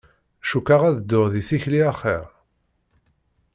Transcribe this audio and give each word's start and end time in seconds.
Cukkeɣ 0.49 0.81
ad 0.89 0.97
dduɣ 0.99 1.25
d 1.33 1.35
tikli 1.47 1.81
axir. 1.91 2.25